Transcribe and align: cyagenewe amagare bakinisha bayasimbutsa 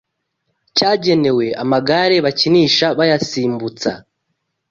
cyagenewe 0.75 1.45
amagare 1.63 2.17
bakinisha 2.25 2.85
bayasimbutsa 2.97 3.91